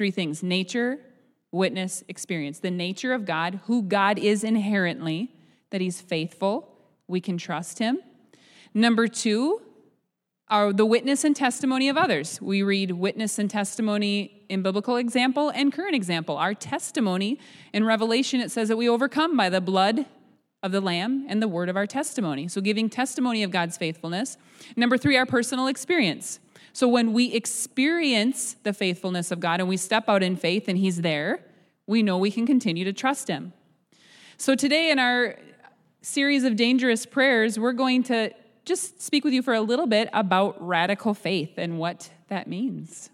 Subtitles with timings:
[0.00, 0.98] three things nature,
[1.52, 2.60] witness, experience.
[2.60, 5.30] The nature of God, who God is inherently,
[5.68, 6.74] that He's faithful,
[7.06, 7.98] we can trust Him.
[8.72, 9.60] Number two,
[10.48, 12.40] are the witness and testimony of others.
[12.40, 16.38] We read witness and testimony in biblical example and current example.
[16.38, 17.38] Our testimony
[17.74, 20.06] in Revelation, it says that we overcome by the blood
[20.62, 22.48] of the Lamb and the word of our testimony.
[22.48, 24.38] So, giving testimony of God's faithfulness.
[24.76, 26.40] Number three, our personal experience.
[26.80, 30.78] So, when we experience the faithfulness of God and we step out in faith and
[30.78, 31.44] He's there,
[31.86, 33.52] we know we can continue to trust Him.
[34.38, 35.36] So, today in our
[36.00, 38.30] series of dangerous prayers, we're going to
[38.64, 43.10] just speak with you for a little bit about radical faith and what that means.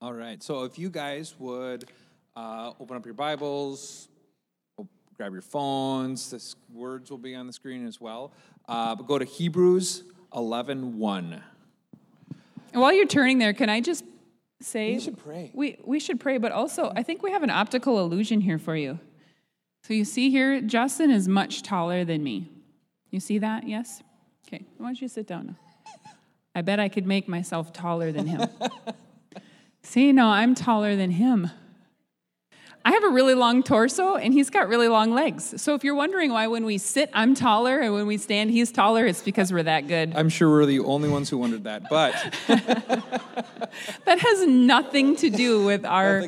[0.00, 0.40] All right.
[0.40, 1.90] So if you guys would
[2.36, 4.06] uh, open up your Bibles,
[5.16, 8.32] grab your phones, the words will be on the screen as well.
[8.68, 11.42] Uh, but go to Hebrews 11 1.
[12.72, 14.04] And while you're turning there, can I just
[14.60, 15.50] say we should pray.
[15.54, 18.76] We we should pray, but also I think we have an optical illusion here for
[18.76, 18.98] you.
[19.84, 22.50] So you see here, Justin is much taller than me.
[23.10, 23.66] You see that?
[23.66, 24.02] Yes?
[24.46, 25.56] Okay, why don't you sit down now?
[26.54, 28.48] I bet I could make myself taller than him.
[29.82, 31.50] See, no, I'm taller than him.
[32.88, 35.60] I have a really long torso and he's got really long legs.
[35.60, 38.72] So if you're wondering why when we sit I'm taller and when we stand he's
[38.72, 40.14] taller, it's because we're that good.
[40.16, 42.14] I'm sure we're the only ones who wondered that, but
[42.46, 46.26] that has nothing to do with our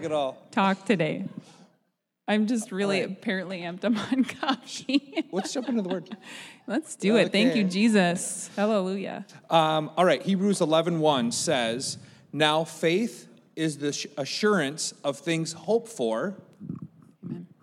[0.51, 1.25] talk today.
[2.29, 3.11] I'm just really right.
[3.11, 5.25] apparently amped up on coffee.
[5.33, 6.15] Let's jump into the word.
[6.67, 7.33] Let's do it.
[7.33, 8.51] Thank you, Jesus.
[8.55, 9.25] Hallelujah.
[9.49, 11.97] Um, all right, Hebrews 11 1 says,
[12.35, 16.37] Now faith is the assurance of things hoped for.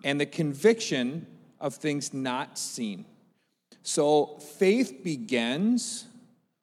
[0.04, 1.26] And the conviction
[1.60, 3.04] of things not seen.
[3.82, 6.06] So faith begins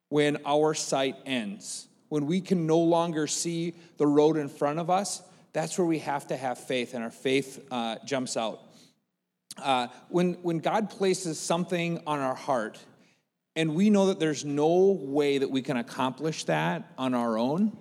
[0.10, 4.90] when our sight ends, when we can no longer see the road in front of
[4.90, 5.22] us.
[5.54, 8.62] That's where we have to have faith, and our faith uh, jumps out.
[9.58, 12.78] Uh, when, when God places something on our heart,
[13.56, 17.76] and we know that there's no way that we can accomplish that on our own,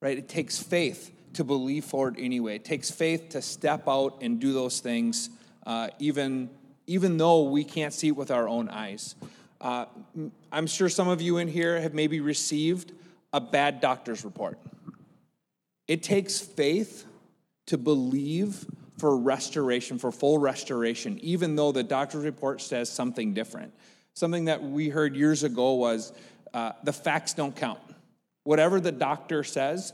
[0.00, 0.16] right?
[0.16, 2.56] It takes faith to believe for it anyway.
[2.56, 5.30] It takes faith to step out and do those things,
[5.64, 6.50] uh, even,
[6.88, 9.14] even though we can't see it with our own eyes.
[9.60, 9.84] Uh,
[10.50, 12.90] I'm sure some of you in here have maybe received
[13.32, 14.58] a bad doctor's report.
[15.86, 17.04] It takes faith
[17.66, 18.66] to believe
[18.98, 23.72] for restoration, for full restoration, even though the doctor's report says something different.
[24.14, 26.12] Something that we heard years ago was
[26.52, 27.78] uh, the facts don't count.
[28.42, 29.92] Whatever the doctor says,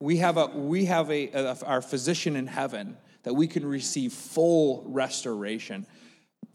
[0.00, 4.12] we have, a, we have a, a, our physician in heaven that we can receive
[4.12, 5.86] full restoration.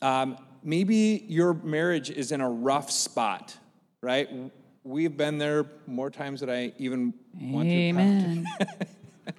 [0.02, 3.58] Um, maybe your marriage is in a rough spot,
[4.02, 4.30] right?
[4.84, 8.48] We've been there more times than I even want Amen.
[8.60, 9.34] to.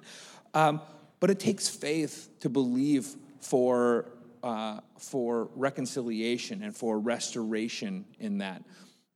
[0.53, 0.81] um,
[1.19, 3.07] but it takes faith to believe
[3.39, 4.05] for,
[4.43, 8.63] uh, for reconciliation and for restoration in that.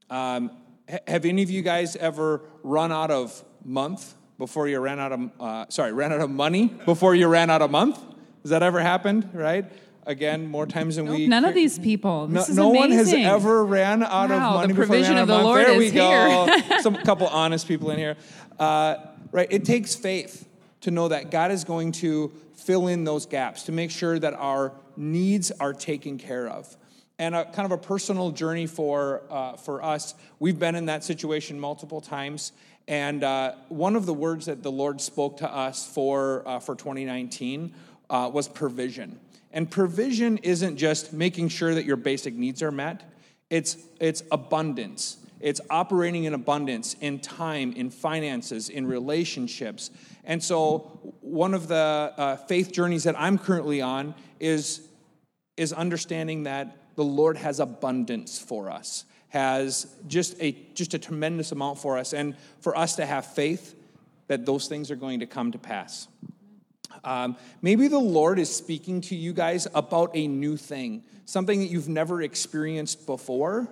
[0.10, 0.52] Um,
[1.06, 5.32] have any of you guys ever run out of month before you ran out of,
[5.40, 8.00] uh, sorry, ran out of money before you ran out of month?
[8.44, 9.66] Has that ever happened, right?
[10.06, 11.28] Again, more times than nope, we.
[11.28, 12.28] None of these people.
[12.28, 15.38] This no, no one has ever ran out wow, of money the provision of the
[15.38, 15.68] Lord month.
[15.68, 16.80] There we go.
[16.82, 18.16] Some couple honest people in here.
[18.58, 18.96] Uh,
[19.32, 20.48] right, it takes faith
[20.82, 24.34] to know that God is going to fill in those gaps, to make sure that
[24.34, 26.76] our needs are taken care of.
[27.20, 31.04] And a kind of a personal journey for, uh, for us, we've been in that
[31.04, 32.52] situation multiple times.
[32.88, 36.76] And uh, one of the words that the Lord spoke to us for, uh, for
[36.76, 37.74] 2019
[38.10, 39.20] uh, was provision.
[39.52, 43.04] And provision isn't just making sure that your basic needs are met,
[43.50, 45.18] it's, it's abundance.
[45.40, 49.92] It's operating in abundance in time, in finances, in relationships.
[50.24, 51.76] And so, one of the
[52.18, 54.82] uh, faith journeys that I'm currently on is,
[55.56, 61.54] is understanding that the Lord has abundance for us, has just a, just a tremendous
[61.54, 63.74] amount for us, and for us to have faith
[64.28, 66.10] that those things are going to come to pass.
[67.06, 71.68] Um, maybe the Lord is speaking to you guys about a new thing, something that
[71.68, 73.70] you've never experienced before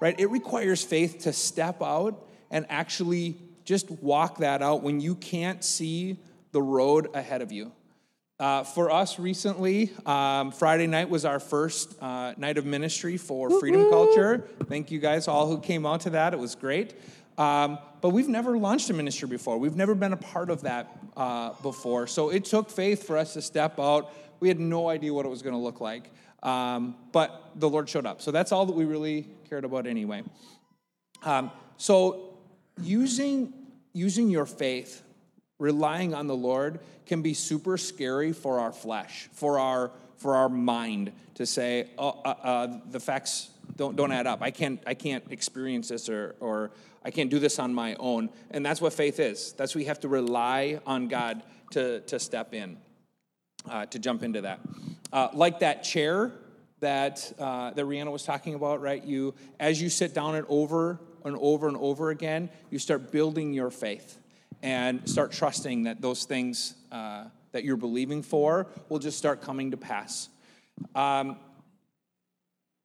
[0.00, 0.18] right?
[0.18, 5.62] It requires faith to step out and actually just walk that out when you can't
[5.62, 6.18] see
[6.52, 7.72] the road ahead of you.
[8.40, 13.58] Uh, for us recently, um, Friday night was our first uh, night of ministry for
[13.58, 14.46] Freedom Culture.
[14.68, 16.34] Thank you guys all who came out to that.
[16.34, 16.94] It was great.
[17.36, 19.58] Um, but we've never launched a ministry before.
[19.58, 22.06] We've never been a part of that uh, before.
[22.06, 24.14] So it took faith for us to step out.
[24.38, 26.08] We had no idea what it was going to look like.
[26.44, 28.22] Um, but the Lord showed up.
[28.22, 30.22] So that's all that we really cared about anyway.
[31.24, 32.38] Um, so
[32.80, 33.52] using,
[33.92, 35.02] using your faith
[35.58, 40.48] relying on the Lord can be super scary for our flesh, for our for our
[40.48, 44.42] mind to say, oh, uh, uh, the facts don't don't add up.
[44.42, 46.70] I can't I can't experience this or or
[47.04, 48.30] I can't do this on my own.
[48.50, 49.52] And that's what faith is.
[49.52, 52.76] That's we have to rely on God to to step in,
[53.68, 54.60] uh, to jump into that.
[55.12, 56.32] Uh, like that chair
[56.80, 59.02] that uh, that Rihanna was talking about, right?
[59.02, 63.52] You as you sit down and over and over and over again, you start building
[63.52, 64.18] your faith
[64.62, 69.70] and start trusting that those things uh, that you're believing for will just start coming
[69.70, 70.28] to pass.
[70.94, 71.36] Um,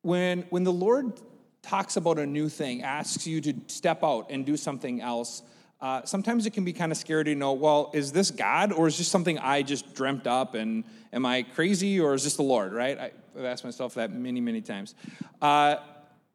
[0.01, 1.13] when, when the Lord
[1.61, 5.43] talks about a new thing, asks you to step out and do something else,
[5.81, 8.87] uh, sometimes it can be kind of scary to know, well, is this God or
[8.87, 12.43] is this something I just dreamt up and am I crazy or is this the
[12.43, 12.97] Lord, right?
[12.97, 14.95] I, have asked myself that many, many times.
[15.41, 15.77] Uh,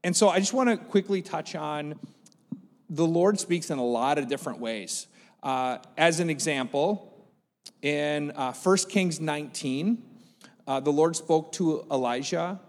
[0.02, 1.94] and so I just want to quickly touch on
[2.90, 5.06] the Lord speaks in a lot of different ways.
[5.42, 7.28] Uh, as an example,
[7.82, 10.02] in uh, 1 Kings 19,
[10.66, 12.60] uh, the Lord spoke to Elijah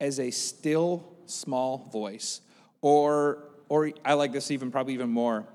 [0.00, 2.40] as a still small voice.
[2.82, 5.46] Or, or I like this even, probably even more.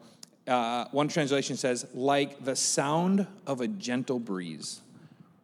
[0.47, 4.81] Uh, one translation says, like the sound of a gentle breeze.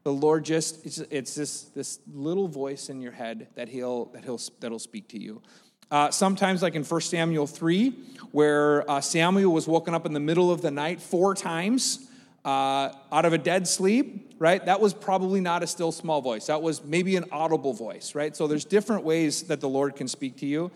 [0.04, 4.24] The Lord just, it's, it's this, this little voice in your head that he'll, that
[4.24, 5.42] he'll, that'll speak to you.
[5.90, 7.92] Uh, sometimes, like in 1 Samuel 3,
[8.32, 12.08] where uh, Samuel was woken up in the middle of the night four times
[12.44, 14.66] uh, out of a dead sleep, right?
[14.66, 16.48] That was probably not a still small voice.
[16.48, 18.36] That was maybe an audible voice, right?
[18.36, 20.72] So there's different ways that the Lord can speak to you.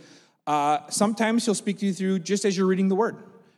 [0.47, 3.17] Uh, sometimes He'll speak to you through just as you're reading the Word,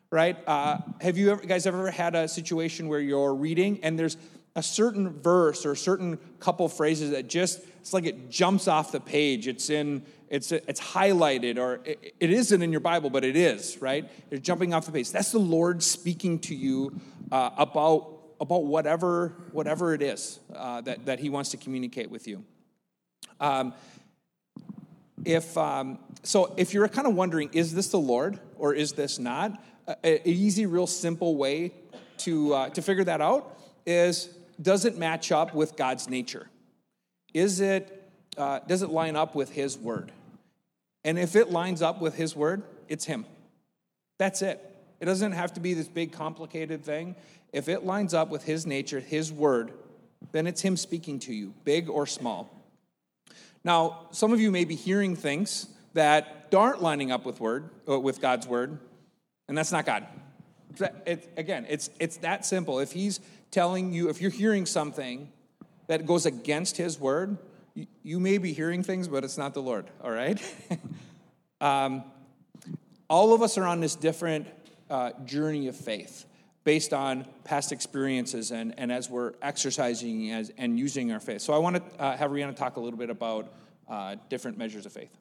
[0.10, 0.38] right?
[0.48, 4.18] Uh, have you ever, guys ever had a situation where you're reading and there's
[4.56, 8.92] a certain verse or a certain couple phrases that just it's like it jumps off
[8.92, 10.04] the page it's in
[10.34, 14.46] it's it's highlighted or it, it isn't in your bible but it is right it's
[14.46, 17.00] jumping off the page that's the lord speaking to you
[17.32, 22.28] uh, about about whatever whatever it is uh, that, that he wants to communicate with
[22.28, 22.44] you
[23.40, 23.74] um,
[25.24, 29.20] if um, so if you're kind of wondering is this the lord or is this
[29.20, 29.64] not
[30.04, 31.72] an easy real simple way
[32.18, 34.30] to uh, to figure that out is
[34.62, 36.48] does it match up with God's nature?
[37.34, 40.12] Is it, uh, does it line up with His word?
[41.04, 43.26] And if it lines up with His word, it's Him.
[44.18, 44.62] That's it.
[45.00, 47.16] It doesn't have to be this big, complicated thing.
[47.52, 49.74] If it lines up with His nature, His word,
[50.32, 52.50] then it's Him speaking to you, big or small.
[53.64, 58.00] Now, some of you may be hearing things that aren't lining up with word, uh,
[58.00, 58.78] with God's word,
[59.48, 60.06] and that's not God.
[61.06, 62.80] It, again, it's, it's that simple.
[62.80, 63.20] If He's
[63.54, 65.32] telling you, if you're hearing something
[65.88, 67.38] that goes against his word,
[67.76, 70.40] you, may be hearing things, but it's not the Lord, all right?
[71.62, 72.04] um,
[73.10, 74.48] all of us are on this different
[74.90, 76.26] uh, journey of faith
[76.64, 81.42] based on past experiences and, and as we're exercising as, and using our faith.
[81.42, 83.54] So I want to uh, have Rihanna talk a little bit about
[83.90, 85.16] uh, different measures of faith.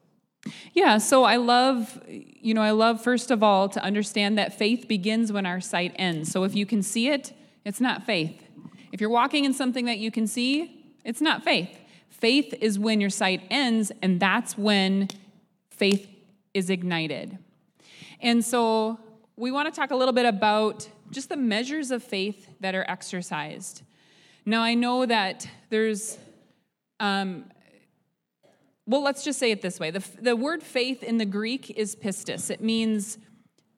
[0.73, 4.89] Yeah, so I love, you know, I love first of all to understand that faith
[4.89, 6.31] begins when our sight ends.
[6.31, 7.33] So if you can see it,
[7.65, 8.43] it's not faith.
[8.93, 11.71] If you're walking in something that you can see, it's not faith.
[12.23, 15.09] Faith is when your sight ends, and that's when
[15.71, 16.09] faith
[16.55, 17.37] is ignited.
[18.21, 19.01] And so
[19.35, 22.85] we want to talk a little bit about just the measures of faith that are
[22.89, 23.83] exercised.
[24.47, 26.17] Now, I know that there's,
[27.01, 27.47] um,
[28.87, 31.97] well, let's just say it this way the, the word faith in the Greek is
[31.97, 33.19] pistis, it means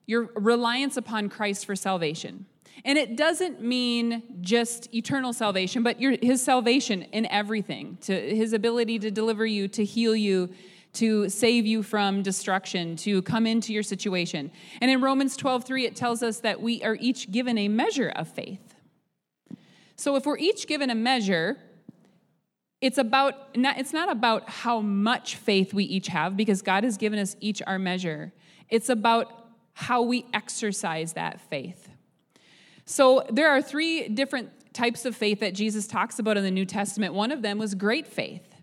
[0.05, 2.45] your reliance upon Christ for salvation.
[2.83, 8.53] And it doesn't mean just eternal salvation, but your, his salvation in everything, to his
[8.53, 10.49] ability to deliver you, to heal you,
[10.93, 14.51] to save you from destruction, to come into your situation.
[14.81, 18.27] And in Romans 12:3 it tells us that we are each given a measure of
[18.27, 18.75] faith.
[19.95, 21.57] So if we're each given a measure,
[22.81, 26.97] it's about not, it's not about how much faith we each have because God has
[26.97, 28.33] given us each our measure.
[28.69, 29.31] It's about
[29.73, 31.84] how we exercise that faith.
[32.85, 36.65] So there are three different types of faith that Jesus talks about in the New
[36.65, 37.13] Testament.
[37.13, 38.55] One of them was great faith.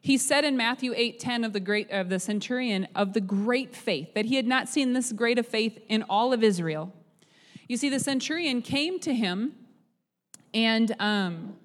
[0.00, 3.74] He said in Matthew 8 10 of the great of the centurion of the great
[3.74, 6.92] faith, that he had not seen this great of faith in all of Israel.
[7.68, 9.54] You see, the centurion came to him,
[10.52, 11.56] and um,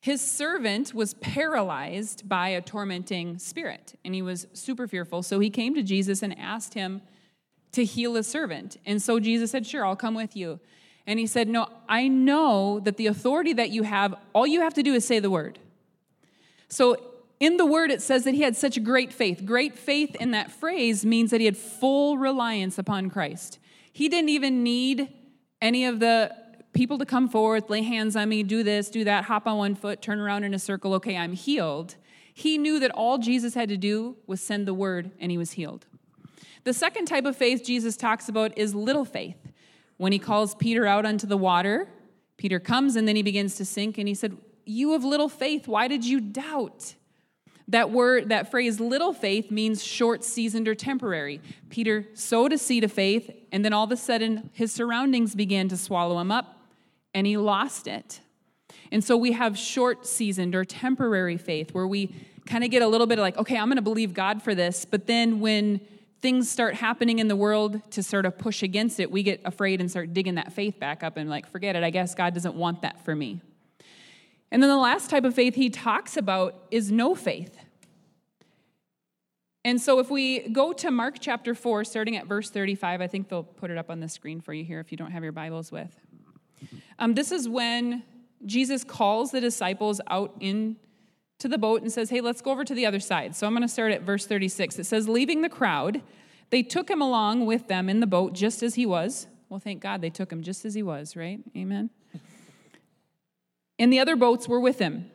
[0.00, 5.22] his servant was paralyzed by a tormenting spirit, and he was super fearful.
[5.22, 7.00] So he came to Jesus and asked him
[7.72, 8.76] to heal his servant.
[8.84, 10.58] And so Jesus said, Sure, I'll come with you.
[11.06, 14.74] And he said, No, I know that the authority that you have, all you have
[14.74, 15.58] to do is say the word.
[16.68, 16.96] So
[17.38, 19.44] in the word, it says that he had such great faith.
[19.44, 23.58] Great faith in that phrase means that he had full reliance upon Christ.
[23.92, 25.12] He didn't even need
[25.60, 26.34] any of the
[26.72, 29.74] people to come forth, lay hands on me, do this, do that, hop on one
[29.74, 31.96] foot, turn around in a circle, okay, I'm healed.
[32.34, 35.52] He knew that all Jesus had to do was send the word and he was
[35.52, 35.86] healed.
[36.64, 39.38] The second type of faith Jesus talks about is little faith.
[39.96, 41.88] When he calls Peter out onto the water,
[42.36, 45.66] Peter comes and then he begins to sink and he said, You have little faith,
[45.66, 46.94] why did you doubt?
[47.68, 51.40] That word, that phrase, little faith, means short seasoned or temporary.
[51.68, 55.68] Peter sowed a seed of faith, and then all of a sudden his surroundings began
[55.68, 56.60] to swallow him up,
[57.12, 58.20] and he lost it.
[58.92, 62.14] And so we have short seasoned or temporary faith where we
[62.46, 64.54] kind of get a little bit of like, okay, I'm going to believe God for
[64.54, 64.84] this.
[64.84, 65.80] But then when
[66.26, 69.80] things start happening in the world to sort of push against it, we get afraid
[69.80, 71.84] and start digging that faith back up and like, forget it.
[71.84, 73.40] I guess God doesn't want that for me.
[74.50, 77.56] And then the last type of faith he talks about is no faith.
[79.64, 83.28] And so if we go to Mark chapter 4, starting at verse 35, I think
[83.28, 85.30] they'll put it up on the screen for you here if you don't have your
[85.30, 85.94] Bibles with.
[86.98, 88.02] Um, this is when
[88.44, 90.34] Jesus calls the disciples out
[91.38, 93.36] into the boat and says, Hey, let's go over to the other side.
[93.36, 94.78] So I'm going to start at verse 36.
[94.78, 96.02] It says, Leaving the crowd,
[96.50, 99.26] they took him along with them in the boat just as he was.
[99.48, 101.40] Well, thank God they took him just as he was, right?
[101.56, 101.90] Amen.
[103.78, 105.10] And the other boats were with him.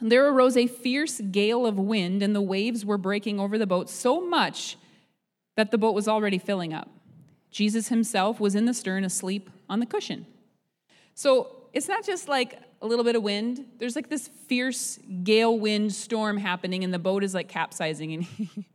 [0.00, 3.88] There arose a fierce gale of wind, and the waves were breaking over the boat
[3.88, 4.76] so much
[5.56, 6.90] that the boat was already filling up.
[7.50, 10.26] Jesus himself was in the stern asleep on the cushion.
[11.14, 13.64] So it's not just like a little bit of wind.
[13.78, 18.22] There's like this fierce gale wind storm happening, and the boat is like capsizing, and
[18.24, 18.66] he,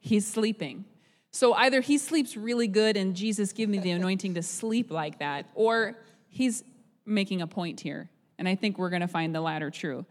[0.00, 0.84] he's sleeping.
[1.30, 5.20] So either he sleeps really good, and Jesus give me the anointing to sleep like
[5.20, 5.96] that, or
[6.28, 6.64] he's
[7.06, 8.10] making a point here.
[8.38, 10.04] And I think we're going to find the latter true.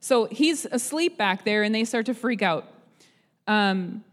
[0.00, 2.70] So he's asleep back there, and they start to freak out.
[3.46, 4.04] Um,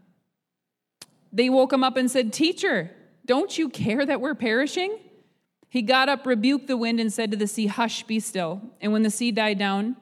[1.30, 2.90] they woke him up and said, Teacher,
[3.26, 4.98] don't you care that we're perishing?
[5.68, 8.62] He got up, rebuked the wind, and said to the sea, Hush, be still.
[8.80, 9.96] And when the sea died down,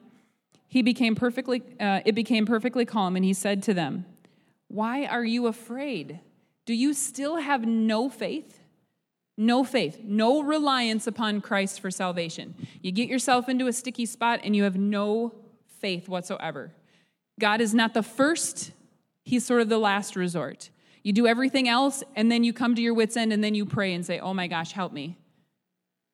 [0.67, 4.05] he became perfectly, uh, it became perfectly calm, and he said to them,
[4.67, 6.19] Why are you afraid?
[6.65, 8.59] Do you still have no faith?
[9.37, 12.55] No faith, no reliance upon Christ for salvation.
[12.81, 15.35] You get yourself into a sticky spot and you have no
[15.79, 16.71] faith whatsoever.
[17.39, 18.71] God is not the first,
[19.23, 20.71] He's sort of the last resort.
[21.03, 23.65] You do everything else, and then you come to your wits' end, and then you
[23.65, 25.17] pray and say, Oh my gosh, help me.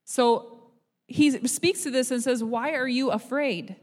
[0.05, 0.72] So
[1.07, 3.75] he speaks to this and says, Why are you afraid?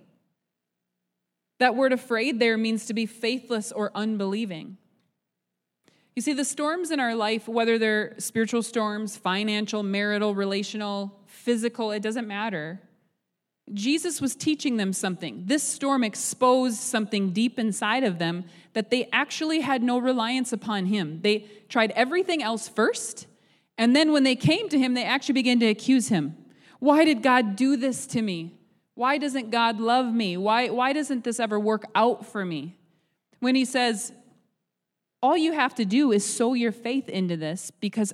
[1.58, 4.78] That word afraid there means to be faithless or unbelieving.
[6.16, 11.92] You see, the storms in our life, whether they're spiritual storms, financial, marital, relational, physical,
[11.92, 12.80] it doesn't matter.
[13.72, 15.44] Jesus was teaching them something.
[15.46, 20.86] This storm exposed something deep inside of them that they actually had no reliance upon
[20.86, 21.20] Him.
[21.22, 23.26] They tried everything else first,
[23.80, 26.36] and then when they came to Him, they actually began to accuse Him.
[26.80, 28.60] Why did God do this to me?
[28.94, 30.36] Why doesn't God love me?
[30.36, 32.76] Why, why doesn't this ever work out for me?
[33.38, 34.12] When He says,
[35.22, 38.12] All you have to do is sow your faith into this because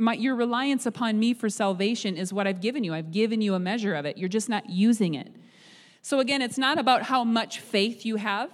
[0.00, 2.92] my, your reliance upon me for salvation is what I've given you.
[2.92, 4.18] I've given you a measure of it.
[4.18, 5.32] You're just not using it.
[6.00, 8.50] So, again, it's not about how much faith you have,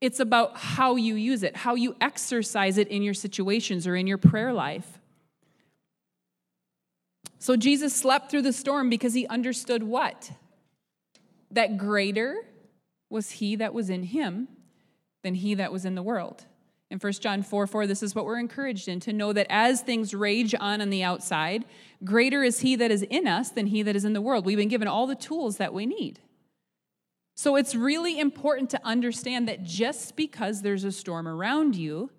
[0.00, 4.08] it's about how you use it, how you exercise it in your situations or in
[4.08, 4.99] your prayer life.
[7.40, 10.30] So, Jesus slept through the storm because he understood what?
[11.50, 12.36] That greater
[13.08, 14.46] was he that was in him
[15.22, 16.44] than he that was in the world.
[16.90, 19.80] In 1 John 4 4, this is what we're encouraged in to know that as
[19.80, 21.64] things rage on on the outside,
[22.04, 24.44] greater is he that is in us than he that is in the world.
[24.44, 26.20] We've been given all the tools that we need.
[27.36, 32.10] So it's really important to understand that just because there's a storm around you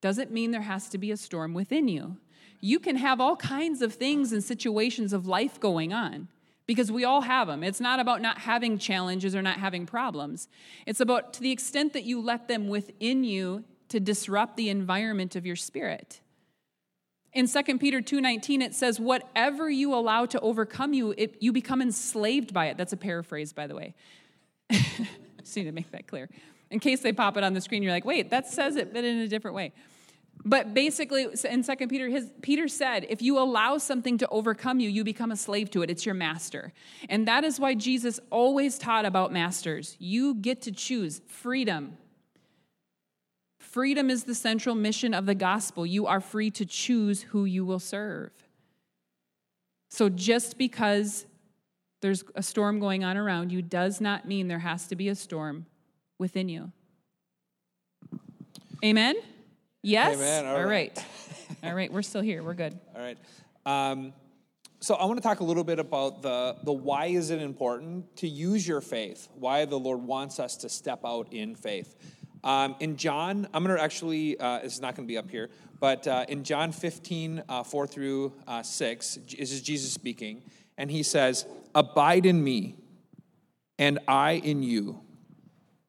[0.00, 2.18] doesn't mean there has to be a storm within you.
[2.60, 6.28] You can have all kinds of things and situations of life going on
[6.66, 7.62] because we all have them.
[7.62, 10.48] It's not about not having challenges or not having problems.
[10.84, 15.36] It's about to the extent that you let them within you to disrupt the environment
[15.36, 16.20] of your spirit.
[17.32, 21.82] In 2 Peter 2:19 it says whatever you allow to overcome you it, you become
[21.82, 22.76] enslaved by it.
[22.76, 23.94] That's a paraphrase by the way.
[24.70, 26.28] Just need to make that clear.
[26.70, 29.04] In case they pop it on the screen you're like, "Wait, that says it but
[29.04, 29.72] in a different way."
[30.44, 34.88] But basically in 2 Peter his, Peter said, if you allow something to overcome you,
[34.88, 35.90] you become a slave to it.
[35.90, 36.72] It's your master.
[37.08, 39.96] And that is why Jesus always taught about masters.
[39.98, 41.98] You get to choose freedom
[43.76, 45.84] Freedom is the central mission of the gospel.
[45.84, 48.30] You are free to choose who you will serve.
[49.90, 51.26] So just because
[52.00, 55.14] there's a storm going on around you does not mean there has to be a
[55.14, 55.66] storm
[56.18, 56.72] within you.
[58.82, 59.16] Amen?
[59.86, 60.44] Yes?
[60.44, 60.90] All, All right.
[60.96, 61.04] right.
[61.62, 62.42] All right, we're still here.
[62.42, 62.76] We're good.
[62.96, 63.16] All right.
[63.64, 64.12] Um,
[64.80, 68.16] so I want to talk a little bit about the, the why is it important
[68.16, 71.94] to use your faith, why the Lord wants us to step out in faith.
[72.42, 75.50] Um, in John, I'm going to actually, uh, it's not going to be up here,
[75.78, 80.42] but uh, in John 15, uh, 4 through uh, 6, this is Jesus speaking,
[80.76, 82.74] and he says, Abide in me,
[83.78, 85.00] and I in you.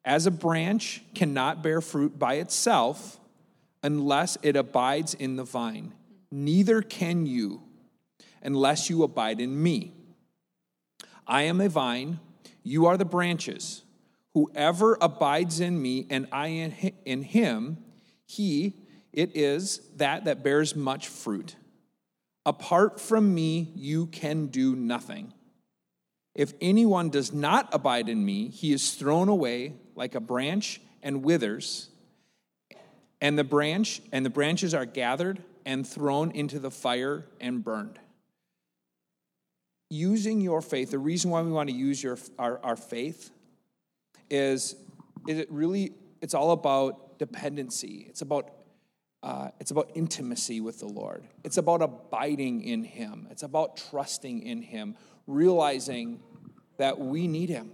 [0.06, 3.20] As a branch cannot bear fruit by itself
[3.88, 5.94] unless it abides in the vine,
[6.29, 7.62] neither can you
[8.44, 9.94] unless you abide in me.
[11.25, 12.20] I am a vine,
[12.63, 13.84] you are the branches.
[14.34, 16.48] Whoever abides in me and I
[17.06, 17.77] in him,
[18.25, 18.74] he
[19.13, 21.56] it is that that bears much fruit.
[22.46, 25.34] Apart from me, you can do nothing.
[26.36, 31.24] If anyone does not abide in me, he is thrown away like a branch and
[31.24, 31.89] withers.
[33.20, 38.00] And the branch and the branches are gathered and thrown into the fire and burned
[39.90, 43.32] using your faith, the reason why we want to use your, our, our faith
[44.30, 44.76] is,
[45.28, 48.06] it really, it's all about dependency.
[48.10, 48.52] It's about,
[49.24, 51.26] uh, it's about intimacy with the Lord.
[51.44, 53.28] It's about abiding in Him.
[53.32, 54.96] It's about trusting in Him,
[55.26, 56.20] realizing
[56.78, 57.72] that we need Him.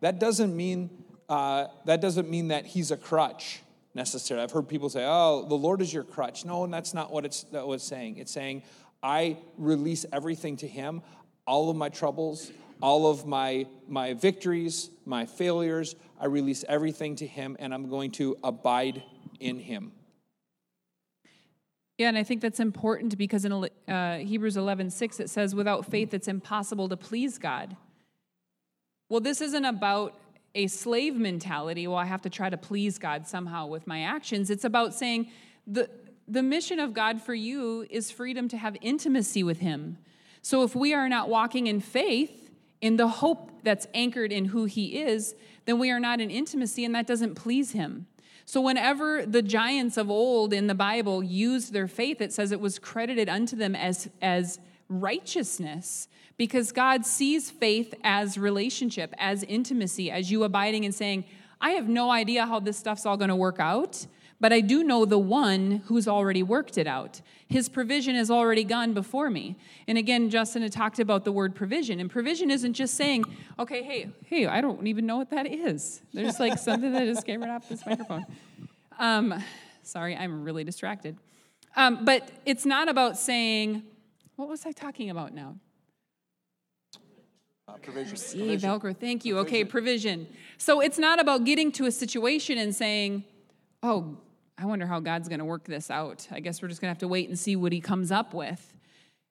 [0.00, 0.90] That doesn't mean,
[1.28, 3.62] uh, that doesn't mean that He's a crutch
[3.94, 4.44] necessarily.
[4.44, 6.44] I've heard people say, oh, the Lord is your crutch.
[6.44, 8.16] No, and that's not what it's, that was saying.
[8.18, 8.62] It's saying,
[9.02, 11.02] I release everything to Him
[11.46, 15.96] all of my troubles, all of my, my victories, my failures.
[16.20, 19.02] I release everything to Him, and I'm going to abide
[19.40, 19.92] in Him.
[21.98, 25.86] Yeah, and I think that's important because in uh, Hebrews 11 6, it says, without
[25.86, 27.76] faith, it's impossible to please God.
[29.08, 30.18] Well, this isn't about
[30.54, 31.86] a slave mentality.
[31.86, 34.50] Well, I have to try to please God somehow with my actions.
[34.50, 35.28] It's about saying
[35.66, 35.88] the,
[36.28, 39.98] the mission of God for you is freedom to have intimacy with Him
[40.42, 44.64] so if we are not walking in faith, in the hope that's anchored in who
[44.64, 48.06] he is, then we are not in intimacy and that doesn't please him.
[48.44, 52.60] So, whenever the giants of old in the Bible used their faith, it says it
[52.60, 54.58] was credited unto them as, as
[55.00, 61.24] righteousness because God sees faith as relationship, as intimacy, as you abiding and saying,
[61.60, 64.06] I have no idea how this stuff's all going to work out,
[64.40, 67.20] but I do know the one who's already worked it out.
[67.46, 69.56] His provision has already gone before me.
[69.86, 72.00] And again, Justin had talked about the word provision.
[72.00, 73.24] And provision isn't just saying,
[73.60, 76.02] okay, hey, hey, I don't even know what that is.
[76.12, 78.26] There's like something that just came right off this microphone.
[78.98, 79.40] Um,
[79.84, 81.16] sorry, I'm really distracted.
[81.76, 83.84] Um, but it's not about saying,
[84.42, 85.54] what was I talking about now?
[87.68, 88.16] Uh, provision.
[88.16, 89.34] See, Velcro, thank you.
[89.34, 89.46] Provision.
[89.46, 90.26] Okay, provision.
[90.58, 93.22] So it's not about getting to a situation and saying,
[93.84, 94.16] oh,
[94.58, 96.26] I wonder how God's going to work this out.
[96.32, 98.34] I guess we're just going to have to wait and see what he comes up
[98.34, 98.74] with.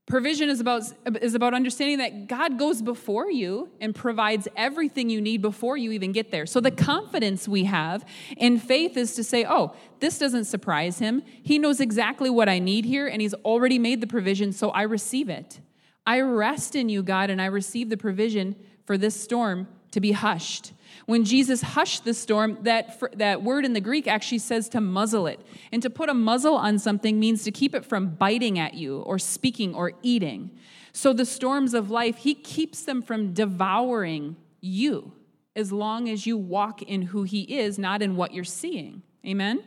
[0.07, 0.83] Provision is about,
[1.21, 5.91] is about understanding that God goes before you and provides everything you need before you
[5.91, 6.45] even get there.
[6.45, 8.03] So, the confidence we have
[8.35, 11.21] in faith is to say, oh, this doesn't surprise him.
[11.43, 14.81] He knows exactly what I need here, and he's already made the provision, so I
[14.81, 15.61] receive it.
[16.05, 20.13] I rest in you, God, and I receive the provision for this storm to be
[20.13, 20.73] hushed.
[21.05, 25.27] When Jesus hushed the storm, that, that word in the Greek actually says to muzzle
[25.27, 25.39] it.
[25.71, 28.99] And to put a muzzle on something means to keep it from biting at you
[29.01, 30.51] or speaking or eating.
[30.93, 35.13] So the storms of life, he keeps them from devouring you
[35.55, 39.01] as long as you walk in who he is, not in what you're seeing.
[39.25, 39.63] Amen?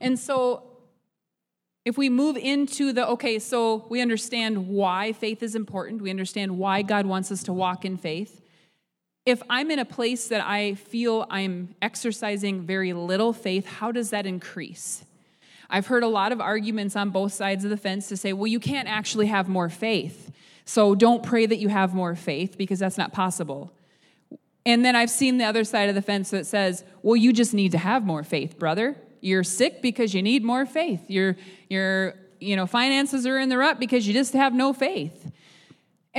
[0.00, 0.64] And so
[1.84, 6.58] if we move into the okay, so we understand why faith is important, we understand
[6.58, 8.42] why God wants us to walk in faith
[9.28, 14.10] if I'm in a place that I feel I'm exercising very little faith, how does
[14.10, 15.04] that increase?
[15.70, 18.46] I've heard a lot of arguments on both sides of the fence to say, well,
[18.46, 20.32] you can't actually have more faith.
[20.64, 23.72] So don't pray that you have more faith because that's not possible.
[24.64, 27.52] And then I've seen the other side of the fence that says, well, you just
[27.52, 28.96] need to have more faith, brother.
[29.20, 31.02] You're sick because you need more faith.
[31.08, 31.36] Your,
[31.68, 35.30] your you know, finances are in the rut because you just have no faith.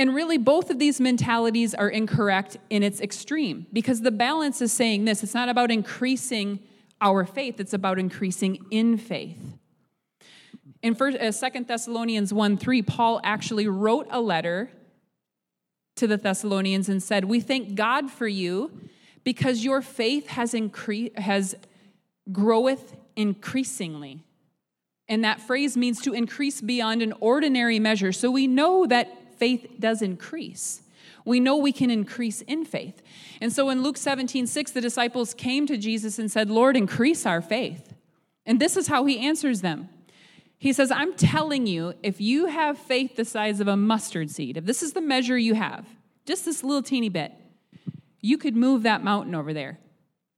[0.00, 4.72] And really, both of these mentalities are incorrect in its extreme because the balance is
[4.72, 6.58] saying this it's not about increasing
[7.02, 9.58] our faith, it's about increasing in faith.
[10.80, 14.70] In uh, 2 Thessalonians 1 3, Paul actually wrote a letter
[15.96, 18.70] to the Thessalonians and said, We thank God for you
[19.22, 21.54] because your faith has, incre- has
[22.32, 24.24] groweth increasingly.
[25.08, 28.12] And that phrase means to increase beyond an ordinary measure.
[28.12, 30.82] So we know that faith does increase.
[31.24, 33.02] We know we can increase in faith.
[33.40, 37.26] And so in Luke 17, 6, the disciples came to Jesus and said, Lord, increase
[37.26, 37.94] our faith.
[38.46, 39.88] And this is how he answers them.
[40.58, 44.58] He says, I'm telling you, if you have faith the size of a mustard seed,
[44.58, 45.86] if this is the measure you have,
[46.26, 47.32] just this little teeny bit,
[48.20, 49.78] you could move that mountain over there.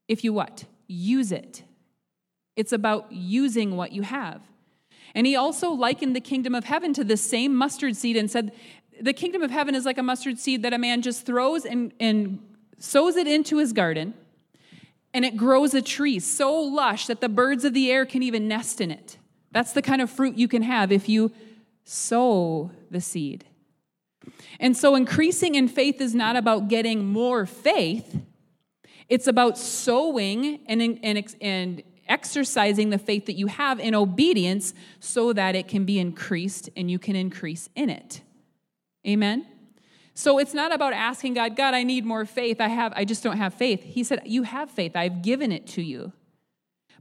[0.07, 0.65] If you what?
[0.87, 1.65] Use it.
[2.55, 4.43] It's about using what you have.
[5.15, 8.53] And he also likened the kingdom of heaven to the same mustard seed and said,
[9.01, 11.93] The kingdom of heaven is like a mustard seed that a man just throws and,
[11.99, 12.41] and
[12.79, 14.15] sows it into his garden,
[15.15, 18.49] and it grows a tree so lush that the birds of the air can even
[18.49, 19.19] nest in it.
[19.51, 21.33] That's the kind of fruit you can have if you
[21.85, 23.45] sow the seed.
[24.61, 28.21] And so, increasing in faith is not about getting more faith,
[29.09, 35.33] it's about sowing and, and, and exercising the faith that you have in obedience so
[35.33, 38.23] that it can be increased and you can increase in it.
[39.07, 39.47] Amen.
[40.15, 42.61] So it's not about asking God, God, I need more faith.
[42.61, 43.83] I have I just don't have faith.
[43.83, 44.95] He said, "You have faith.
[44.95, 46.13] I've given it to you."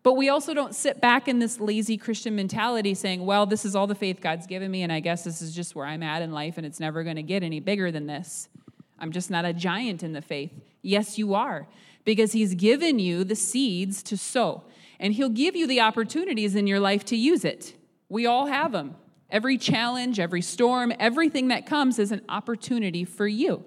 [0.04, 3.76] But we also don't sit back in this lazy Christian mentality saying, well, this is
[3.76, 6.24] all the faith God's given me, and I guess this is just where I'm at
[6.24, 8.50] in life, and it's never going to get any bigger than this.
[8.98, 10.52] I'm just not a giant in the faith.
[10.82, 11.68] Yes, you are,
[12.04, 14.64] because He's given you the seeds to sow,
[15.00, 17.76] and He'll give you the opportunities in your life to use it.
[18.10, 18.96] We all have them.
[19.32, 23.64] Every challenge, every storm, everything that comes is an opportunity for you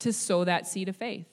[0.00, 1.26] to sow that seed of faith.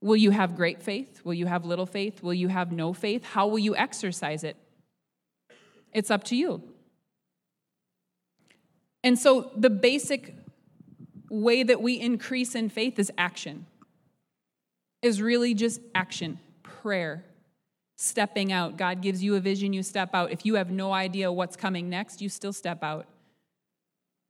[0.00, 1.22] Will you have great faith?
[1.24, 2.22] Will you have little faith?
[2.22, 3.24] Will you have no faith?
[3.24, 4.56] How will you exercise it?
[5.92, 6.62] It's up to you.
[9.02, 10.34] And so, the basic
[11.30, 13.66] way that we increase in faith is action,
[15.02, 17.24] is really just action, prayer,
[17.96, 18.76] stepping out.
[18.76, 20.32] God gives you a vision, you step out.
[20.32, 23.06] If you have no idea what's coming next, you still step out.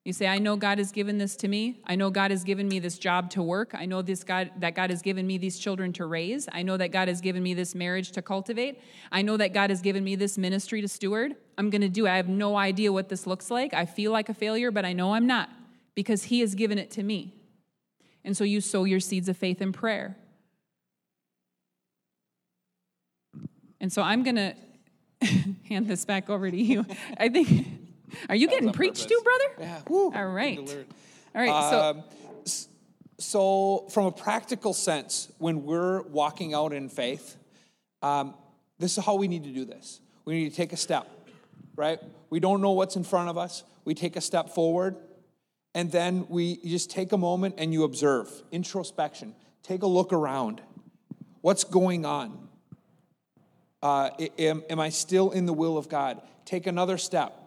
[0.05, 1.81] You say, I know God has given this to me.
[1.87, 3.75] I know God has given me this job to work.
[3.75, 6.47] I know this God that God has given me these children to raise.
[6.53, 8.83] I know that God has given me this marriage to cultivate.
[9.11, 11.37] I know that God has given me this ministry to steward.
[11.57, 12.11] I'm going to do it.
[12.11, 13.73] I have no idea what this looks like.
[13.73, 15.49] I feel like a failure, but I know I'm not
[15.95, 17.33] because He has given it to me.
[18.25, 20.19] And so you sow your seeds of faith and prayer.
[23.85, 24.55] And so I'm going to
[25.69, 26.87] hand this back over to you.
[27.19, 27.67] I think
[28.31, 29.69] are you getting preached to, brother?
[29.71, 29.81] Yeah.
[29.91, 30.11] Woo.
[30.11, 30.59] All right.
[30.59, 31.71] All right.
[31.71, 31.81] So.
[31.81, 32.05] Um,
[33.19, 37.37] so, from a practical sense, when we're walking out in faith,
[38.01, 38.35] um,
[38.79, 40.01] this is how we need to do this.
[40.25, 41.07] We need to take a step,
[41.77, 42.01] right?
[42.31, 43.65] We don't know what's in front of us.
[43.85, 44.97] We take a step forward,
[45.75, 49.35] and then we just take a moment and you observe introspection.
[49.63, 50.63] Take a look around.
[51.43, 52.45] What's going on?
[53.85, 56.21] Uh, am, am I still in the will of God?
[56.45, 57.39] Take another step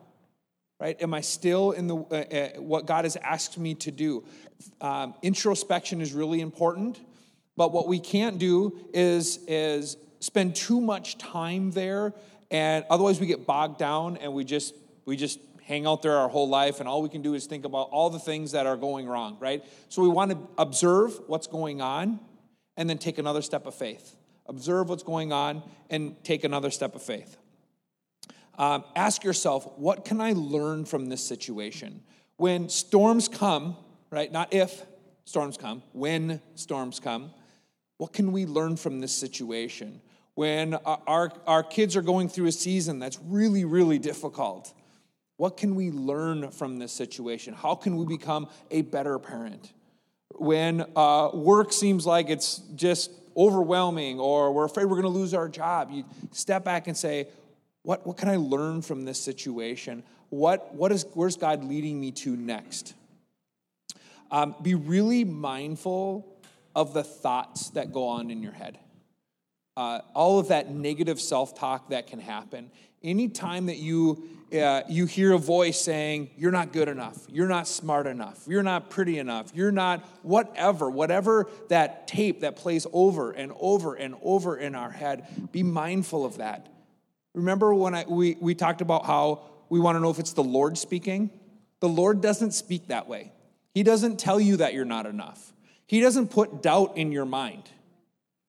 [0.80, 1.02] right?
[1.02, 4.24] Am I still in the uh, uh, what God has asked me to do?
[4.82, 7.00] Um, introspection is really important,
[7.56, 12.14] but what we can't do is is spend too much time there,
[12.52, 16.30] and otherwise we get bogged down and we just we just hang out there our
[16.30, 18.78] whole life, and all we can do is think about all the things that are
[18.78, 19.64] going wrong, right?
[19.90, 22.20] So we want to observe what's going on,
[22.78, 24.17] and then take another step of faith.
[24.48, 27.38] Observe what's going on and take another step of faith.
[28.58, 32.02] Um, ask yourself, what can I learn from this situation?
[32.38, 33.76] When storms come,
[34.10, 34.32] right?
[34.32, 34.84] Not if
[35.26, 37.32] storms come, when storms come,
[37.98, 40.02] what can we learn from this situation?
[40.36, 44.74] When our, our kids are going through a season that's really, really difficult,
[45.38, 47.54] what can we learn from this situation?
[47.54, 49.74] How can we become a better parent?
[50.36, 55.34] When uh, work seems like it's just overwhelming or we're afraid we're going to lose
[55.34, 57.28] our job, you step back and say,
[57.84, 60.04] what, what can I learn from this situation?
[60.30, 62.94] What, what is, where's God leading me to next?
[64.30, 66.28] Um, be really mindful
[66.76, 68.78] of the thoughts that go on in your head.
[69.78, 72.72] Uh, all of that negative self talk that can happen.
[73.04, 77.68] Anytime that you, uh, you hear a voice saying, You're not good enough, you're not
[77.68, 83.32] smart enough, you're not pretty enough, you're not whatever, whatever that tape that plays over
[83.32, 86.68] and over and over in our head, be mindful of that.
[87.34, 90.44] Remember when I, we, we talked about how we want to know if it's the
[90.44, 91.30] Lord speaking?
[91.82, 93.32] The Lord doesn't speak that way.
[93.74, 95.54] He doesn't tell you that you're not enough.
[95.86, 97.70] He doesn't put doubt in your mind,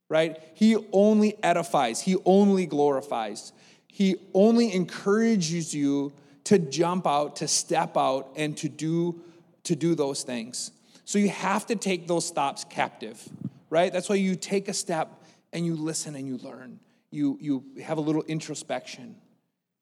[0.09, 0.39] right?
[0.55, 3.53] He only edifies, He only glorifies.
[3.89, 6.13] He only encourages you
[6.45, 9.21] to jump out, to step out, and to do,
[9.65, 10.71] to do those things.
[11.05, 13.27] So you have to take those stops captive,
[13.71, 13.93] right?
[13.93, 15.23] That's why you take a step
[15.53, 16.79] and you listen and you learn
[17.11, 19.17] you, you have a little introspection.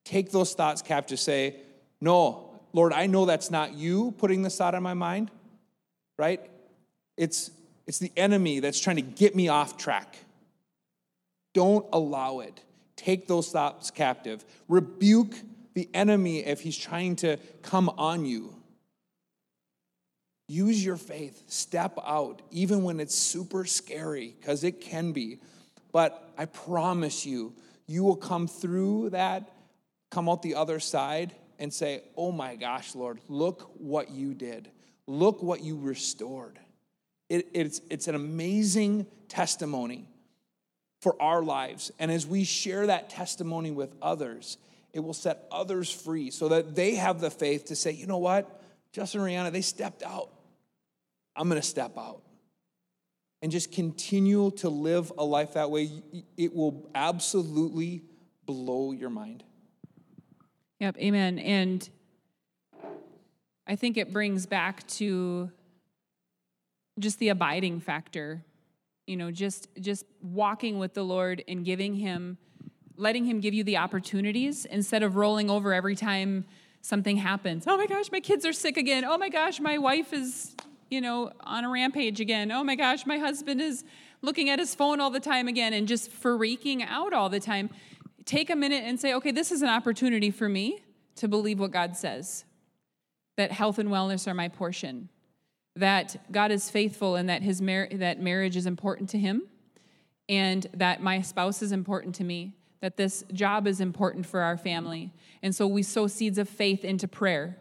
[0.04, 1.18] Take those thoughts captive.
[1.18, 1.56] Say,
[2.00, 5.30] No, Lord, I know that's not you putting this thought in my mind,
[6.18, 6.40] right?
[7.16, 7.50] It's,
[7.86, 10.16] it's the enemy that's trying to get me off track.
[11.54, 12.60] Don't allow it.
[12.96, 14.44] Take those thoughts captive.
[14.68, 15.34] Rebuke
[15.74, 18.54] the enemy, if he's trying to come on you,
[20.48, 21.42] use your faith.
[21.48, 25.38] Step out, even when it's super scary, because it can be.
[25.92, 27.54] But I promise you,
[27.86, 29.52] you will come through that,
[30.10, 34.70] come out the other side, and say, Oh my gosh, Lord, look what you did.
[35.06, 36.58] Look what you restored.
[37.28, 40.08] It, it's, it's an amazing testimony
[41.06, 41.92] for our lives.
[42.00, 44.58] And as we share that testimony with others,
[44.92, 48.18] it will set others free so that they have the faith to say, you know
[48.18, 48.60] what?
[48.90, 50.30] Justin and Rihanna, they stepped out.
[51.36, 52.22] I'm going to step out.
[53.40, 56.02] And just continue to live a life that way.
[56.36, 58.02] It will absolutely
[58.44, 59.44] blow your mind.
[60.80, 61.38] Yep, amen.
[61.38, 61.88] And
[63.64, 65.52] I think it brings back to
[66.98, 68.42] just the abiding factor.
[69.06, 72.38] You know, just just walking with the Lord and giving him
[72.96, 76.46] letting him give you the opportunities instead of rolling over every time
[76.80, 77.64] something happens.
[77.66, 79.04] Oh my gosh, my kids are sick again.
[79.04, 80.54] Oh my gosh, my wife is,
[80.88, 82.50] you know, on a rampage again.
[82.50, 83.84] Oh my gosh, my husband is
[84.22, 87.68] looking at his phone all the time again and just freaking out all the time
[88.26, 90.80] take a minute and say, okay, this is an opportunity for me
[91.14, 92.44] to believe what God says
[93.36, 95.10] that health and wellness are my portion,
[95.76, 99.42] that God is faithful and that, his mar- that marriage is important to him,
[100.28, 104.56] and that my spouse is important to me, that this job is important for our
[104.56, 105.12] family.
[105.42, 107.56] And so we sow seeds of faith into prayer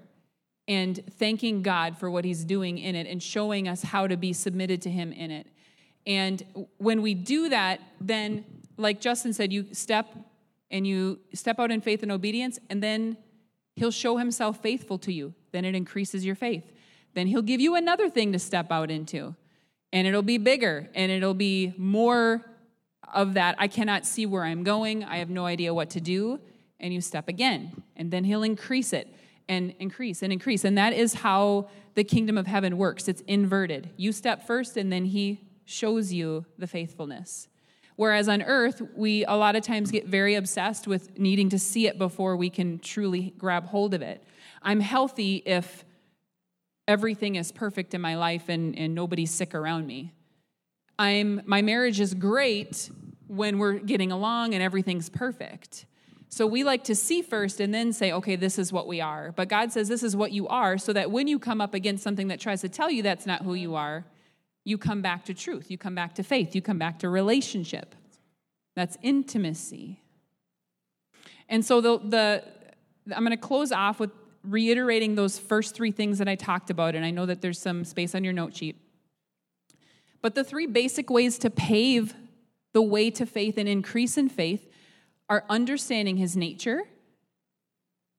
[0.68, 4.34] and thanking God for what he's doing in it and showing us how to be
[4.34, 5.48] submitted to him in it.
[6.08, 8.46] And when we do that, then,
[8.78, 10.08] like Justin said, you step
[10.72, 13.18] and you step out in faith and obedience, and then
[13.76, 15.34] He'll show Himself faithful to you.
[15.52, 16.72] Then it increases your faith.
[17.16, 19.36] Then He'll give you another thing to step out into,
[19.92, 22.46] and it'll be bigger and it'll be more
[23.14, 23.56] of that.
[23.58, 25.04] I cannot see where I'm going.
[25.04, 26.40] I have no idea what to do.
[26.80, 29.08] And you step again, and then He'll increase it
[29.48, 30.66] and increase and increase.
[30.66, 33.90] And that is how the kingdom of heaven works it's inverted.
[33.96, 37.48] You step first, and then He shows you the faithfulness.
[37.96, 41.88] Whereas on earth, we a lot of times get very obsessed with needing to see
[41.88, 44.22] it before we can truly grab hold of it.
[44.62, 45.85] I'm healthy if
[46.88, 50.14] everything is perfect in my life and, and nobody's sick around me.
[50.98, 52.90] I'm my marriage is great
[53.28, 55.86] when we're getting along and everything's perfect.
[56.30, 59.32] So we like to see first and then say, okay, this is what we are.
[59.32, 62.04] But God says this is what you are, so that when you come up against
[62.04, 64.06] something that tries to tell you that's not who you are,
[64.64, 67.96] you come back to truth, you come back to faith, you come back to relationship.
[68.76, 70.02] That's intimacy.
[71.48, 72.44] And so the, the
[73.16, 74.10] I'm going to close off with
[74.48, 77.84] reiterating those first three things that I talked about, and I know that there's some
[77.84, 78.78] space on your note sheet.
[80.22, 82.14] But the three basic ways to pave
[82.74, 84.68] the way to faith and increase in faith
[85.30, 86.84] are understanding his nature.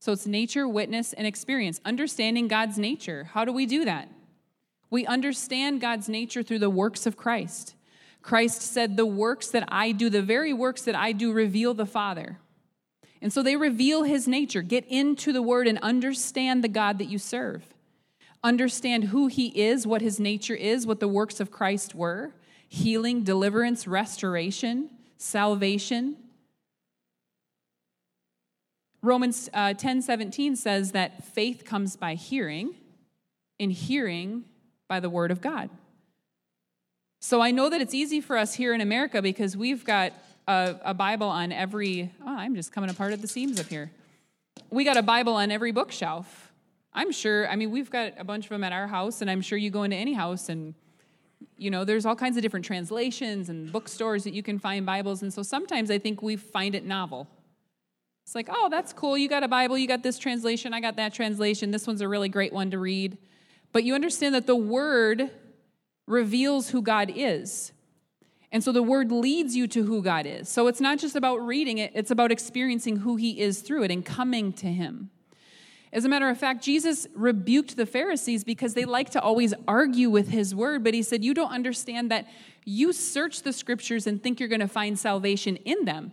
[0.01, 1.81] So it's nature, witness, and experience.
[1.85, 3.25] Understanding God's nature.
[3.33, 4.09] How do we do that?
[4.91, 7.75] We understand God's nature through the works of Christ.
[8.23, 11.87] Christ said, The works that I do, the very works that I do, reveal the
[11.87, 12.39] Father.
[13.21, 14.63] And so they reveal his nature.
[14.63, 17.65] Get into the word and understand the God that you serve.
[18.45, 22.33] Understand who he is, what his nature is, what the works of Christ were
[22.69, 26.17] healing, deliverance, restoration, salvation.
[29.03, 32.75] Romans uh, 10 17 says that faith comes by hearing,
[33.59, 34.45] and hearing
[34.89, 35.71] by the Word of God.
[37.21, 40.13] So I know that it's easy for us here in America because we've got
[40.47, 43.91] a, a Bible on every, oh, I'm just coming apart at the seams up here.
[44.71, 46.53] We got a Bible on every bookshelf.
[46.93, 49.43] I'm sure, I mean, we've got a bunch of them at our house, and I'm
[49.43, 50.75] sure you go into any house and
[51.59, 55.23] you know, there's all kinds of different translations and bookstores that you can find Bibles.
[55.23, 57.29] And so sometimes I think we find it novel.
[58.25, 59.17] It's like, oh, that's cool.
[59.17, 61.71] You got a Bible, you got this translation, I got that translation.
[61.71, 63.17] This one's a really great one to read.
[63.73, 65.31] But you understand that the word
[66.07, 67.73] reveals who God is.
[68.57, 70.49] And so the word leads you to who God is.
[70.49, 73.91] So it's not just about reading it, it's about experiencing who he is through it
[73.91, 75.11] and coming to him.
[75.93, 80.09] As a matter of fact, Jesus rebuked the Pharisees because they like to always argue
[80.09, 82.29] with his word, but he said, You don't understand that
[82.65, 86.13] you search the scriptures and think you're going to find salvation in them,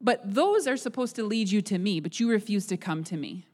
[0.00, 3.16] but those are supposed to lead you to me, but you refuse to come to
[3.16, 3.46] me.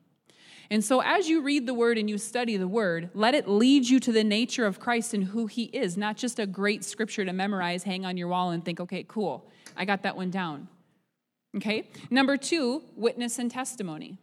[0.73, 3.89] And so, as you read the word and you study the word, let it lead
[3.89, 7.25] you to the nature of Christ and who he is, not just a great scripture
[7.25, 10.69] to memorize, hang on your wall, and think, okay, cool, I got that one down.
[11.57, 11.89] Okay?
[12.09, 14.17] Number two, witness and testimony.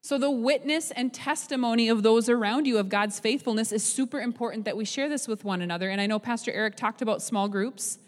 [0.00, 4.64] So, the witness and testimony of those around you of God's faithfulness is super important
[4.64, 5.90] that we share this with one another.
[5.90, 7.98] And I know Pastor Eric talked about small groups.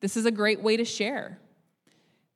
[0.00, 1.38] This is a great way to share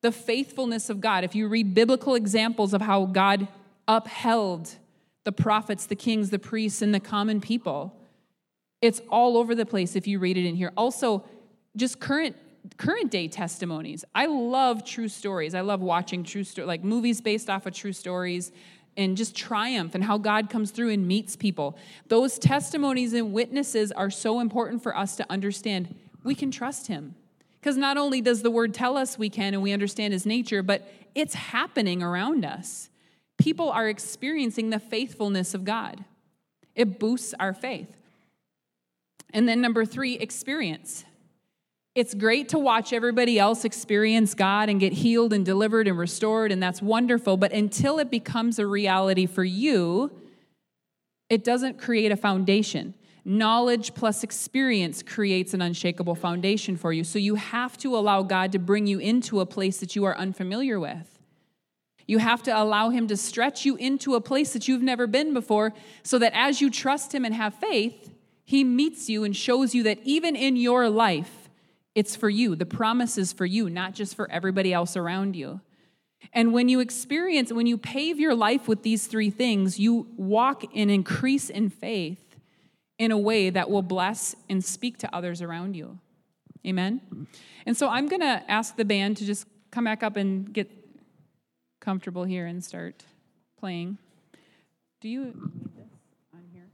[0.03, 1.25] the faithfulness of God.
[1.25, 3.49] If you read biblical examples of how God
[3.89, 4.77] upheld
[5.25, 7.97] the prophets, the kings, the priests, and the common people.
[8.81, 10.73] It's all over the place if you read it in here.
[10.77, 11.25] Also,
[11.77, 12.37] just current
[12.77, 14.05] current day testimonies.
[14.15, 15.55] I love true stories.
[15.55, 18.53] I love watching true story like movies based off of true stories
[18.97, 21.79] and just triumph and how God comes through and meets people.
[22.09, 27.15] Those testimonies and witnesses are so important for us to understand we can trust him.
[27.61, 30.63] Because not only does the word tell us we can and we understand his nature,
[30.63, 32.91] but it's happening around us.
[33.39, 36.05] People are experiencing the faithfulness of God.
[36.75, 37.97] It boosts our faith.
[39.33, 41.05] And then number three, experience.
[41.95, 46.53] It's great to watch everybody else experience God and get healed and delivered and restored,
[46.53, 47.37] and that's wonderful.
[47.37, 50.13] But until it becomes a reality for you,
[51.29, 52.95] it doesn't create a foundation.
[53.25, 57.05] Knowledge plus experience creates an unshakable foundation for you.
[57.05, 60.17] So you have to allow God to bring you into a place that you are
[60.17, 61.18] unfamiliar with.
[62.09, 65.33] You have to allow Him to stretch you into a place that you've never been
[65.33, 68.13] before so that as you trust Him and have faith,
[68.45, 71.49] He meets you and shows you that even in your life,
[71.95, 72.57] it's for you.
[72.57, 75.61] The promise is for you, not just for everybody else around you.
[76.33, 80.65] And when you experience, when you pave your life with these three things, you walk
[80.75, 82.37] and increase in faith
[82.99, 85.99] in a way that will bless and speak to others around you.
[86.67, 87.27] Amen?
[87.67, 90.71] And so I'm going to ask the band to just come back up and get
[91.81, 93.05] comfortable here and start
[93.59, 93.99] playing.
[95.01, 95.93] Do you need this
[96.35, 96.67] on here?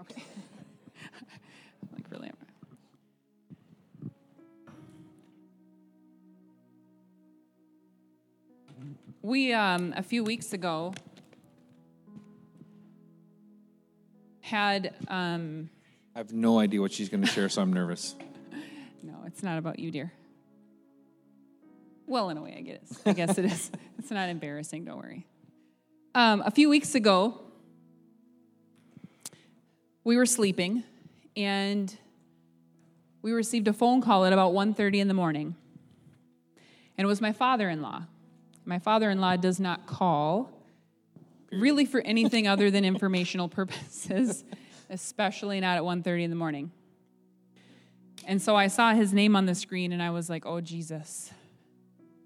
[0.00, 0.22] Okay.
[1.92, 2.30] like, really?
[9.22, 10.92] We, um, a few weeks ago,
[14.40, 14.94] had.
[15.08, 15.70] Um,
[16.14, 18.14] I have no idea what she's going to share, so I'm nervous.
[19.02, 20.12] no, it's not about you, dear.
[22.06, 23.00] Well, in a way, I guess.
[23.06, 23.70] I guess it is.
[23.98, 24.84] It's not embarrassing.
[24.84, 25.24] Don't worry.
[26.14, 27.40] Um, a few weeks ago,
[30.04, 30.84] we were sleeping,
[31.38, 31.96] and
[33.22, 35.56] we received a phone call at about 1.30 in the morning.
[36.98, 38.02] And it was my father-in-law.
[38.66, 40.52] My father-in-law does not call
[41.50, 44.44] really for anything other than informational purposes,
[44.90, 46.70] especially not at 1.30 in the morning.
[48.26, 51.32] And so I saw his name on the screen and I was like, oh, Jesus,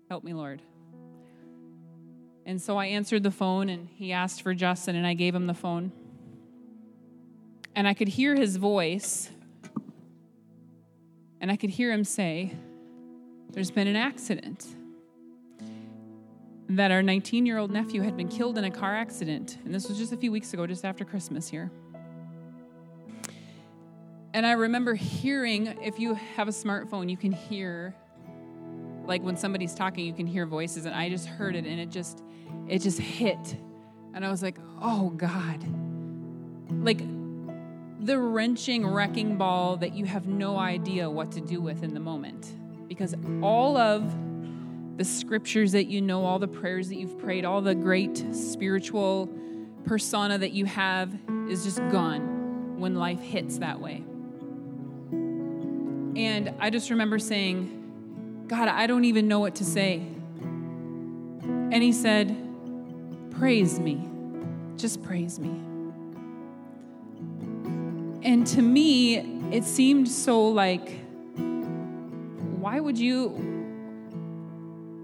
[0.08, 0.62] help me, Lord.
[2.46, 5.46] And so I answered the phone and he asked for Justin and I gave him
[5.46, 5.92] the phone.
[7.74, 9.30] And I could hear his voice
[11.40, 12.52] and I could hear him say,
[13.50, 14.66] There's been an accident
[16.70, 19.58] that our 19 year old nephew had been killed in a car accident.
[19.64, 21.70] And this was just a few weeks ago, just after Christmas here.
[24.34, 27.94] And I remember hearing, if you have a smartphone, you can hear,
[29.08, 30.84] like when somebody's talking, you can hear voices.
[30.84, 32.22] And I just heard it and it just,
[32.68, 33.56] it just hit.
[34.14, 35.64] And I was like, oh God.
[36.70, 37.00] Like
[38.00, 42.00] the wrenching wrecking ball that you have no idea what to do with in the
[42.00, 42.54] moment.
[42.86, 44.14] Because all of
[44.98, 49.30] the scriptures that you know, all the prayers that you've prayed, all the great spiritual
[49.84, 51.16] persona that you have
[51.48, 54.04] is just gone when life hits that way.
[56.16, 57.77] And I just remember saying,
[58.48, 59.96] God, I don't even know what to say.
[61.70, 62.34] And he said,
[63.38, 64.08] Praise me.
[64.76, 65.50] Just praise me.
[68.22, 69.16] And to me,
[69.52, 70.98] it seemed so like,
[72.58, 73.48] why would you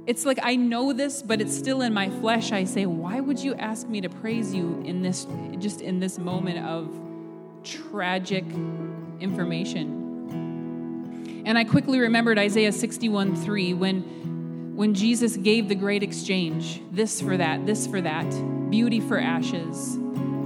[0.07, 2.53] it's like I know this, but it's still in my flesh.
[2.53, 5.27] I say, why would you ask me to praise you in this,
[5.59, 6.91] just in this moment of
[7.65, 8.45] tragic
[9.19, 10.04] information?
[11.45, 17.21] And I quickly remembered Isaiah 61 3 when, when Jesus gave the great exchange this
[17.21, 18.29] for that, this for that,
[18.71, 19.99] beauty for ashes,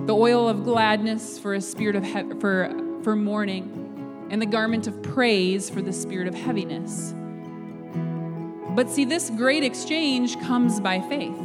[0.06, 4.88] the oil of gladness for a spirit of he- for, for mourning, and the garment
[4.88, 7.14] of praise for the spirit of heaviness.
[8.74, 11.36] But see, this great exchange comes by faith.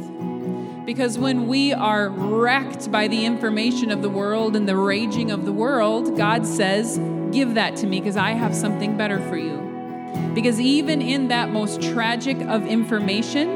[0.84, 5.44] Because when we are wrecked by the information of the world and the raging of
[5.44, 6.98] the world, God says,
[7.34, 9.58] Give that to me because I have something better for you.
[10.34, 13.50] Because even in that most tragic of information,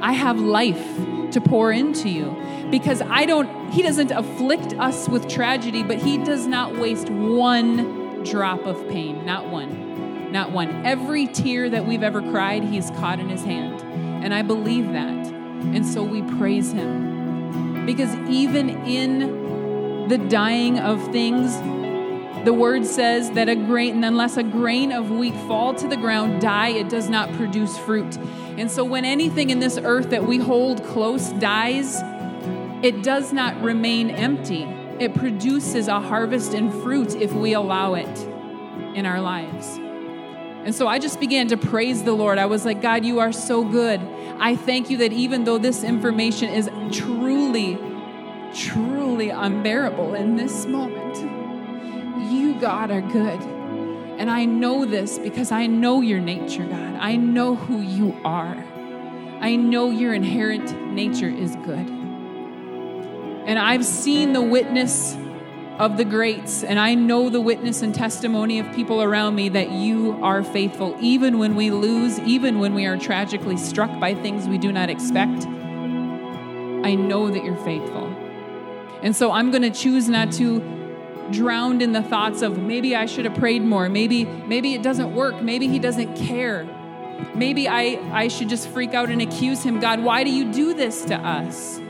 [0.00, 0.96] I have life
[1.32, 2.36] to pour into you.
[2.70, 8.22] Because I don't, He doesn't afflict us with tragedy, but He does not waste one
[8.22, 10.30] drop of pain, not one.
[10.30, 10.86] Not one.
[10.86, 13.82] Every tear that we've ever cried, He's caught in His hand.
[14.24, 15.26] And I believe that.
[15.26, 17.84] And so we praise Him.
[17.84, 21.56] Because even in the dying of things,
[22.44, 26.42] the word says that a grain, unless a grain of wheat fall to the ground,
[26.42, 28.16] die, it does not produce fruit.
[28.58, 32.02] And so when anything in this earth that we hold close dies,
[32.84, 34.64] it does not remain empty.
[35.00, 38.18] It produces a harvest and fruit if we allow it
[38.94, 39.78] in our lives.
[40.64, 42.38] And so I just began to praise the Lord.
[42.38, 44.00] I was like, God, you are so good.
[44.38, 47.78] I thank you that even though this information is truly,
[48.54, 51.33] truly unbearable in this moment,
[52.44, 53.40] you, God, are good.
[54.18, 56.94] And I know this because I know your nature, God.
[57.00, 58.64] I know who you are.
[59.40, 61.88] I know your inherent nature is good.
[63.46, 65.16] And I've seen the witness
[65.78, 69.72] of the greats, and I know the witness and testimony of people around me that
[69.72, 74.46] you are faithful, even when we lose, even when we are tragically struck by things
[74.46, 75.46] we do not expect.
[75.46, 78.06] I know that you're faithful.
[79.02, 80.60] And so I'm going to choose not to
[81.30, 85.14] drown in the thoughts of maybe I should have prayed more, maybe maybe it doesn't
[85.14, 86.66] work, maybe he doesn't care.
[87.34, 90.74] Maybe I I should just freak out and accuse him, God, why do you do
[90.74, 91.80] this to us?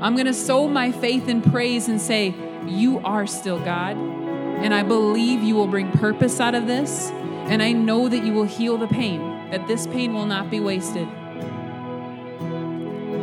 [0.00, 2.34] I'm going to sow my faith in praise and say,
[2.66, 3.96] you are still God.
[3.96, 7.10] And I believe you will bring purpose out of this.
[7.10, 9.20] And I know that you will heal the pain,
[9.50, 11.06] that this pain will not be wasted.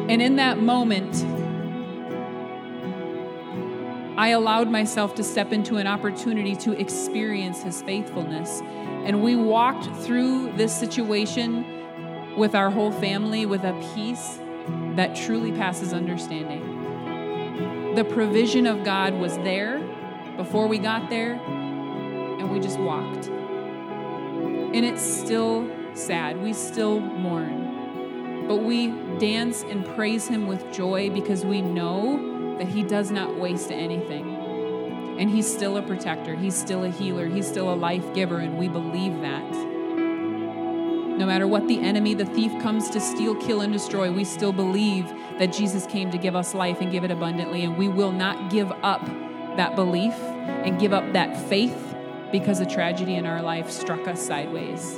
[0.10, 1.14] And in that moment,
[4.20, 8.60] I allowed myself to step into an opportunity to experience his faithfulness.
[9.06, 14.38] And we walked through this situation with our whole family with a peace
[14.98, 17.96] that truly passes understanding.
[17.96, 19.80] The provision of God was there
[20.36, 23.28] before we got there, and we just walked.
[23.28, 26.44] And it's still sad.
[26.44, 28.48] We still mourn.
[28.50, 32.29] But we dance and praise Him with joy because we know
[32.60, 35.18] that He does not waste anything.
[35.18, 38.60] And He's still a protector, He's still a healer, He's still a life giver, and
[38.60, 39.50] we believe that.
[39.52, 44.54] No matter what the enemy, the thief comes to steal, kill, and destroy, we still
[44.54, 47.64] believe that Jesus came to give us life and give it abundantly.
[47.64, 49.06] And we will not give up
[49.58, 51.96] that belief and give up that faith
[52.32, 54.98] because a tragedy in our life struck us sideways.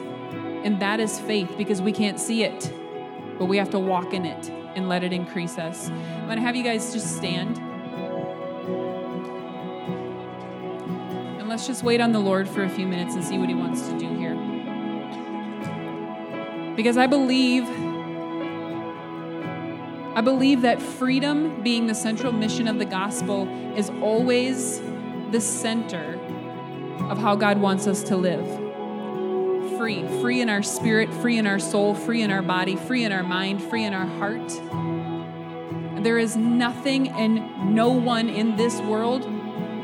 [0.63, 2.71] And that is faith because we can't see it,
[3.39, 5.89] but we have to walk in it and let it increase us.
[5.89, 7.57] I'm going to have you guys just stand.
[11.39, 13.55] And let's just wait on the Lord for a few minutes and see what He
[13.55, 14.35] wants to do here.
[16.75, 17.67] Because I believe
[20.13, 23.47] I believe that freedom being the central mission of the gospel
[23.77, 24.81] is always
[25.31, 26.19] the center
[27.09, 28.70] of how God wants us to live.
[29.81, 33.11] Free, free in our spirit, free in our soul, free in our body, free in
[33.11, 34.47] our mind, free in our heart.
[36.03, 39.23] There is nothing and no one in this world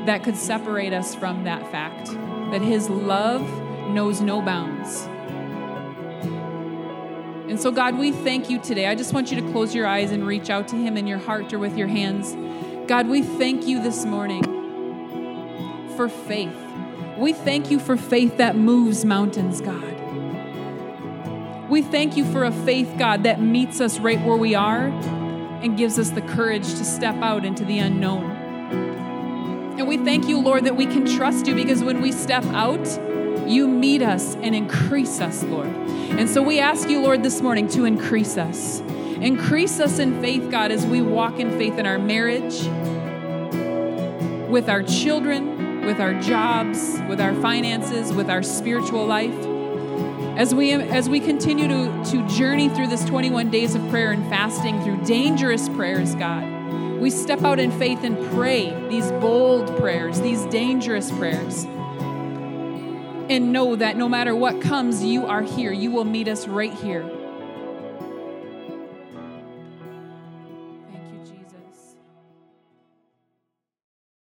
[0.06, 2.12] that could separate us from that fact
[2.52, 3.42] that His love
[3.90, 5.02] knows no bounds.
[7.50, 8.86] And so, God, we thank you today.
[8.86, 11.18] I just want you to close your eyes and reach out to Him in your
[11.18, 12.38] heart or with your hands.
[12.88, 14.44] God, we thank you this morning
[15.96, 16.56] for faith.
[17.18, 19.96] We thank you for faith that moves mountains, God.
[21.68, 25.76] We thank you for a faith, God, that meets us right where we are and
[25.76, 28.30] gives us the courage to step out into the unknown.
[29.80, 32.88] And we thank you, Lord, that we can trust you because when we step out,
[33.50, 35.68] you meet us and increase us, Lord.
[35.68, 38.82] And so we ask you, Lord, this morning to increase us.
[39.22, 42.64] Increase us in faith, God, as we walk in faith in our marriage,
[44.50, 45.57] with our children,
[45.88, 49.34] with our jobs, with our finances, with our spiritual life.
[50.38, 54.30] As we, as we continue to, to journey through this 21 days of prayer and
[54.30, 56.44] fasting through dangerous prayers, God,
[57.00, 61.66] we step out in faith and pray these bold prayers, these dangerous prayers
[63.30, 65.72] and know that no matter what comes, you are here.
[65.72, 67.17] You will meet us right here.